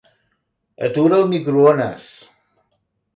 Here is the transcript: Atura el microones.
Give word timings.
Atura 0.87 1.19
el 1.25 1.29
microones. 1.33 2.07